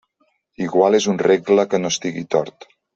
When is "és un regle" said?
1.01-1.69